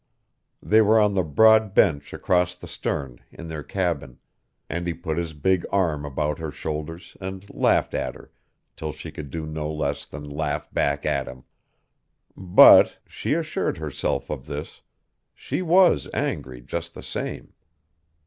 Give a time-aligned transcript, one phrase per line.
[0.63, 4.17] They were on the broad bench across the stern, in their cabin;
[4.67, 8.31] and he put his big arm about her shoulders and laughed at her
[8.75, 11.43] till she could do no less than laugh back at him.
[12.35, 14.81] But she assured herself of this
[15.35, 17.53] she was angry, just the same.